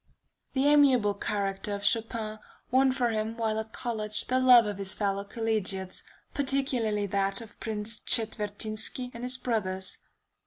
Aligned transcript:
The 0.53 0.65
amiable 0.65 1.13
character 1.13 1.75
of 1.75 1.85
Chopin 1.85 2.39
won 2.71 2.91
for 2.91 3.09
him 3.09 3.37
while 3.37 3.59
at 3.59 3.71
college 3.71 4.25
the 4.25 4.39
love 4.39 4.65
of 4.65 4.79
his 4.79 4.95
fellow 4.95 5.23
collegiates, 5.23 6.01
particularly 6.33 7.05
that 7.05 7.39
of 7.39 7.59
Prince 7.59 7.99
Czetwertynski 7.99 9.11
and 9.13 9.21
his 9.21 9.37
brothers. 9.37 9.99